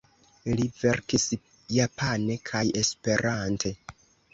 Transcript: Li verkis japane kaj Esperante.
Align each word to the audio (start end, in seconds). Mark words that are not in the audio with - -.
Li 0.59 0.65
verkis 0.83 1.29
japane 1.77 2.41
kaj 2.53 2.67
Esperante. 2.85 3.79